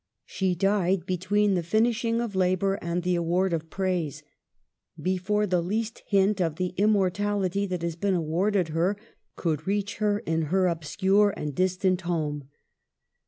She 0.25 0.55
died, 0.55 1.05
between 1.05 1.53
the 1.53 1.61
finishing 1.61 2.21
of 2.21 2.33
labor 2.35 2.79
and 2.81 3.03
the 3.03 3.13
award 3.13 3.53
of 3.53 3.69
praise. 3.69 4.23
Before 4.99 5.45
the 5.45 5.61
least 5.61 6.01
hint 6.07 6.41
of 6.41 6.55
the 6.55 6.69
immortality 6.75 7.67
that 7.67 7.83
has 7.83 7.95
been 7.95 8.15
awarded 8.15 8.69
her 8.69 8.97
could 9.35 9.67
reach 9.67 9.97
her 9.97 10.17
in 10.17 10.41
her 10.49 10.65
obscure 10.65 11.35
and 11.37 11.53
distant 11.53 12.01
home. 12.01 12.45